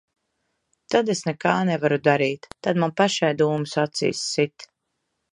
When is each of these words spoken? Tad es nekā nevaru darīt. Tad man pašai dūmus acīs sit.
Tad 0.93 1.09
es 1.13 1.19
nekā 1.25 1.51
nevaru 1.69 1.99
darīt. 2.07 2.47
Tad 2.67 2.79
man 2.83 2.93
pašai 3.01 3.29
dūmus 3.41 3.75
acīs 3.83 4.23
sit. 4.31 4.67